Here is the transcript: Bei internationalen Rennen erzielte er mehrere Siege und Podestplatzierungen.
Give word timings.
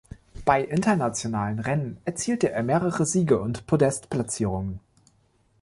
Bei 0.45 0.63
internationalen 0.63 1.59
Rennen 1.59 1.97
erzielte 2.05 2.49
er 2.51 2.63
mehrere 2.63 3.05
Siege 3.05 3.39
und 3.39 3.67
Podestplatzierungen. 3.67 4.79